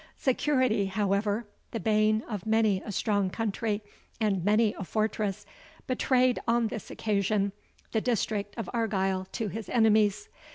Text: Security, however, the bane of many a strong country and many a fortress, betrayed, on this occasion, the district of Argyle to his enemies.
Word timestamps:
Security, 0.17 0.87
however, 0.87 1.45
the 1.69 1.79
bane 1.79 2.23
of 2.27 2.47
many 2.47 2.81
a 2.83 2.91
strong 2.91 3.29
country 3.29 3.83
and 4.19 4.43
many 4.43 4.73
a 4.79 4.83
fortress, 4.83 5.45
betrayed, 5.85 6.39
on 6.47 6.69
this 6.69 6.89
occasion, 6.89 7.51
the 7.91 8.01
district 8.01 8.57
of 8.57 8.67
Argyle 8.73 9.27
to 9.31 9.47
his 9.47 9.69
enemies. 9.69 10.27